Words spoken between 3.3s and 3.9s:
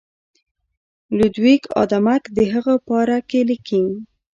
لیکي.